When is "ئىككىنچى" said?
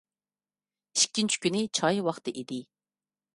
0.99-1.41